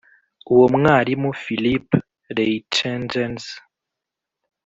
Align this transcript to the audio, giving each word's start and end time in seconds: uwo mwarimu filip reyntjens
uwo 0.53 0.65
mwarimu 0.75 1.29
filip 1.43 1.87
reyntjens 2.37 3.43